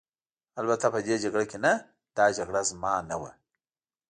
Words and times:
البته 0.59 0.85
په 0.93 0.99
دې 1.07 1.15
جګړه 1.23 1.45
کې 1.51 1.57
نه، 1.65 1.73
دا 2.17 2.25
جګړه 2.37 2.61
زما 2.69 2.93
نه 3.09 3.15
وه. 3.21 3.31